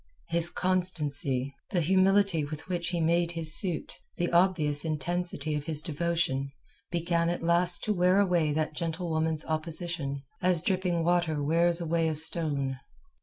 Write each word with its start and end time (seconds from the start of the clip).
His 0.29 0.49
constancy, 0.49 1.53
the 1.69 1.79
humility 1.79 2.43
with 2.43 2.67
which 2.67 2.87
he 2.87 2.99
made 2.99 3.33
his 3.33 3.55
suit, 3.55 3.99
the 4.17 4.31
obvious 4.31 4.83
intensity 4.83 5.53
of 5.53 5.65
his 5.65 5.79
devotion, 5.79 6.49
began 6.89 7.29
at 7.29 7.43
last 7.43 7.83
to 7.83 7.93
wear 7.93 8.19
away 8.19 8.51
that 8.51 8.73
gentlewoman's 8.73 9.45
opposition, 9.45 10.23
as 10.41 10.63
dripping 10.63 11.03
water 11.03 11.43
wears 11.43 11.79
away 11.79 12.07
a 12.07 12.15
stone. 12.15 12.79